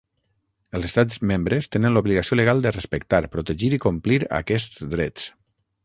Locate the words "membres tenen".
1.31-1.95